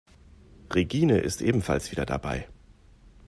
[0.71, 2.47] Regine ist ebenfalls wieder dabei.